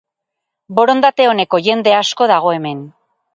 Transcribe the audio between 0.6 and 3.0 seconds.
Borondate oneko jende asko dago hemen.